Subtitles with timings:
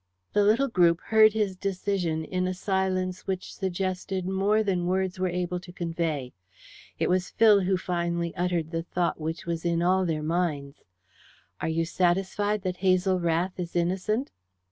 [0.33, 5.29] The little group heard his decision in a silence which suggested more than words were
[5.29, 6.33] able to convey.
[6.97, 10.81] It was Phil who finally uttered the thought which was in all their minds:
[11.59, 14.31] "Are you satisfied that Hazel Rath is innocent?"